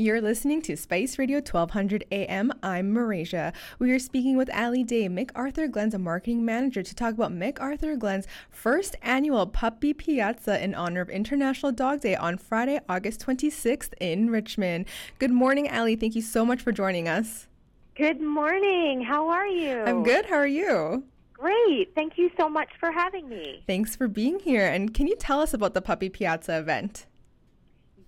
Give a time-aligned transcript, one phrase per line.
[0.00, 2.52] You're listening to Spice Radio 1200 AM.
[2.62, 3.52] I'm Marasia.
[3.80, 9.44] We are speaking with Ally Day, McArthurGlen's marketing manager, to talk about McArthurGlen's first annual
[9.48, 14.86] Puppy Piazza in honor of International Dog Day on Friday, August 26th in Richmond.
[15.18, 15.96] Good morning, Ally.
[15.96, 17.48] Thank you so much for joining us.
[17.96, 19.02] Good morning.
[19.02, 19.82] How are you?
[19.82, 20.26] I'm good.
[20.26, 21.02] How are you?
[21.32, 21.92] Great.
[21.96, 23.64] Thank you so much for having me.
[23.66, 24.64] Thanks for being here.
[24.64, 27.06] And can you tell us about the Puppy Piazza event?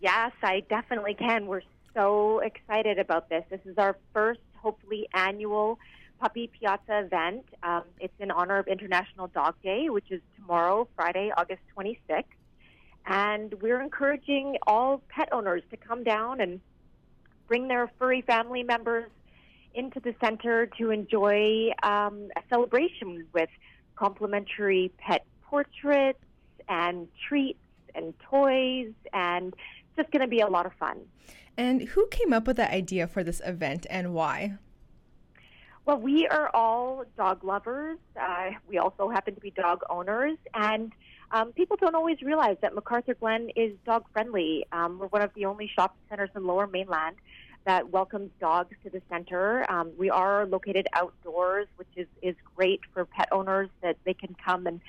[0.00, 1.46] Yes, I definitely can.
[1.46, 1.60] We're
[1.94, 3.44] so excited about this.
[3.50, 5.78] This is our first, hopefully, annual
[6.20, 7.44] Puppy Piazza event.
[7.62, 12.24] Um, it's in honor of International Dog Day, which is tomorrow, Friday, August 26th.
[13.06, 16.60] And we're encouraging all pet owners to come down and
[17.48, 19.10] bring their furry family members
[19.74, 23.48] into the center to enjoy um, a celebration with
[23.96, 26.20] complimentary pet portraits
[26.68, 27.58] and treats
[27.94, 29.54] and toys and
[29.96, 31.00] just going to be a lot of fun.
[31.56, 34.58] And who came up with the idea for this event and why?
[35.86, 37.98] Well, we are all dog lovers.
[38.20, 40.92] Uh, we also happen to be dog owners, and
[41.32, 44.66] um, people don't always realize that McArthurGlen is dog friendly.
[44.72, 47.16] Um, we're one of the only shopping centers in Lower Mainland
[47.64, 49.70] that welcomes dogs to the center.
[49.70, 54.34] Um, we are located outdoors, which is, is great for pet owners that they can
[54.44, 54.80] come and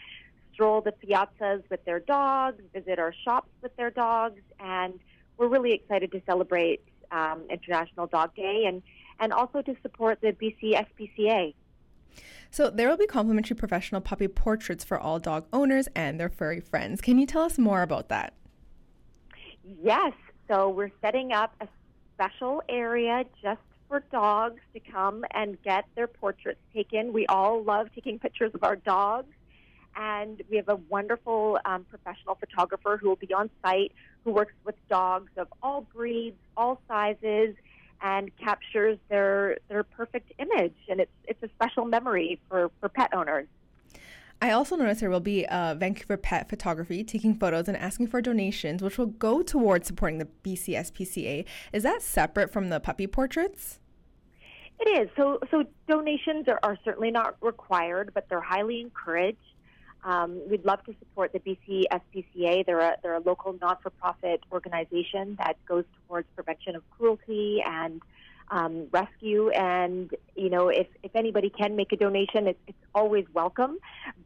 [0.61, 4.99] stroll the piazzas with their dogs, visit our shops with their dogs, and
[5.37, 8.83] we're really excited to celebrate um, International Dog Day and,
[9.19, 11.55] and also to support the BC SPCA.
[12.51, 16.59] So, there will be complimentary professional puppy portraits for all dog owners and their furry
[16.59, 17.01] friends.
[17.01, 18.33] Can you tell us more about that?
[19.63, 20.13] Yes.
[20.47, 21.67] So, we're setting up a
[22.13, 27.13] special area just for dogs to come and get their portraits taken.
[27.13, 29.33] We all love taking pictures of our dogs.
[29.95, 33.91] And we have a wonderful um, professional photographer who will be on site
[34.23, 37.55] who works with dogs of all breeds, all sizes,
[38.01, 40.75] and captures their their perfect image.
[40.89, 43.47] And it's it's a special memory for, for pet owners.
[44.43, 48.21] I also noticed there will be uh, Vancouver Pet Photography taking photos and asking for
[48.21, 51.45] donations, which will go towards supporting the BCSPCA.
[51.71, 53.79] Is that separate from the puppy portraits?
[54.79, 55.09] It is.
[55.15, 59.37] So, so donations are, are certainly not required, but they're highly encouraged.
[60.03, 62.65] Um, we'd love to support the BC SPCA.
[62.65, 68.01] They're a, they're a local non-for-profit organization that goes towards prevention of cruelty and
[68.49, 69.49] um, rescue.
[69.49, 73.77] And you know, if if anybody can make a donation, it's, it's always welcome,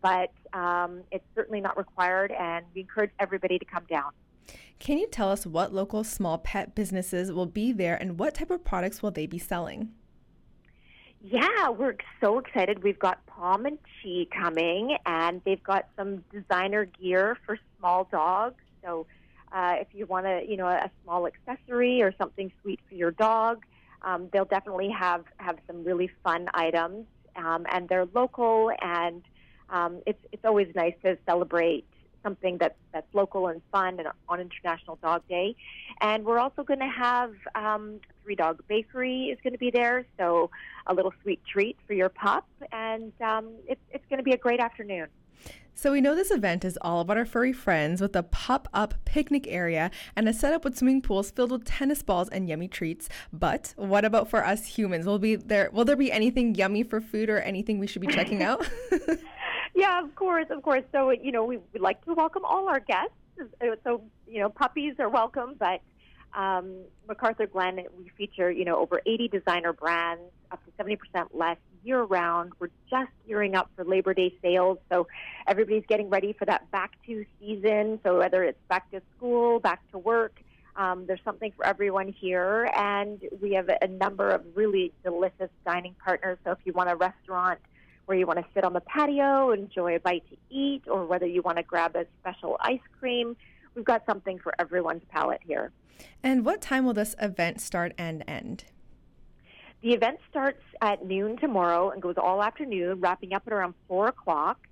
[0.01, 2.31] but um, it's certainly not required.
[2.31, 4.11] And we encourage everybody to come down.
[4.79, 8.51] Can you tell us what local small pet businesses will be there and what type
[8.51, 9.93] of products will they be selling?
[11.21, 12.83] Yeah, we're so excited.
[12.83, 18.61] We've got Palm and Chi coming, and they've got some designer gear for small dogs.
[18.83, 19.07] So,
[19.51, 23.11] uh, if you want a you know a small accessory or something sweet for your
[23.11, 23.65] dog,
[24.03, 27.07] um, they'll definitely have have some really fun items.
[27.35, 29.21] Um, and they're local, and
[29.69, 31.85] um, it's it's always nice to celebrate
[32.23, 35.55] something that's that's local and fun and on International Dog Day.
[36.01, 40.05] And we're also going to have um, Three Dog Bakery is going to be there,
[40.17, 40.49] so
[40.87, 44.37] a little sweet treat for your pup, and um, it's it's going to be a
[44.37, 45.07] great afternoon.
[45.77, 49.45] So we know this event is all about our furry friends with a pop-up picnic
[49.49, 53.09] area and a setup with swimming pools filled with tennis balls and yummy treats.
[53.33, 55.05] But what about for us humans?
[55.05, 58.07] Will be there will there be anything yummy for food or anything we should be
[58.07, 58.65] checking out?
[59.75, 60.83] Yeah, of course, of course.
[60.93, 63.11] So, you know, we would like to welcome all our guests.
[63.83, 65.81] So, you know, puppies are welcome, but
[66.35, 66.75] um,
[67.07, 70.97] McArthurGlen, we feature, you know, over 80 designer brands, up to 70%
[71.33, 72.51] less year round.
[72.59, 74.77] We're just gearing up for Labor Day sales.
[74.91, 75.07] So
[75.47, 77.99] everybody's getting ready for that back to season.
[78.03, 80.41] So whether it's back to school, back to work,
[80.75, 82.69] um, there's something for everyone here.
[82.75, 86.37] And we have a number of really delicious dining partners.
[86.43, 87.59] So if you want a restaurant,
[88.05, 91.25] where you want to sit on the patio, enjoy a bite to eat, or whether
[91.25, 93.35] you want to grab a special ice cream.
[93.75, 95.71] We've got something for everyone's palate here.
[96.23, 98.65] And what time will this event start and end?
[99.81, 104.07] The event starts at noon tomorrow and goes all afternoon, wrapping up at around 4
[104.07, 104.67] o'clock.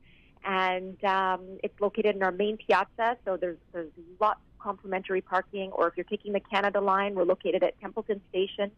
[0.46, 5.72] And um, it's located in our main piazza, so there's, there's lots of complimentary parking.
[5.72, 8.72] Or if you're taking the Canada line, we're located at Templeton Station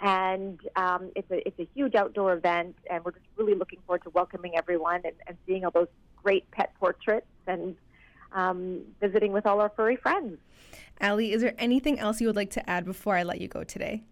[0.00, 4.02] and um, it's a it's a huge outdoor event, and we're just really looking forward
[4.04, 5.88] to welcoming everyone and, and seeing all those
[6.22, 7.76] great pet portraits and
[8.32, 10.38] um, visiting with all our furry friends.
[11.00, 13.64] Ally, is there anything else you would like to add before I let you go
[13.64, 14.02] today?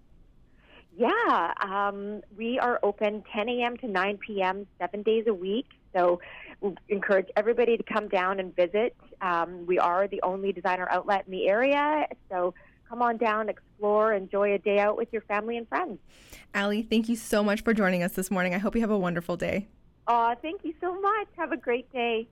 [0.96, 3.76] Yeah, um, we are open 10 a.m.
[3.78, 4.66] to 9 p.m.
[4.78, 5.66] seven days a week.
[5.94, 6.20] So
[6.60, 8.96] we encourage everybody to come down and visit.
[9.20, 12.54] Um, we are the only designer outlet in the area, so
[12.88, 15.98] come on down, explore, enjoy a day out with your family and friends.
[16.54, 18.54] Ally, thank you so much for joining us this morning.
[18.54, 19.68] I hope you have a wonderful day.
[20.06, 21.28] Aw, thank you so much.
[21.36, 22.28] Have a great day.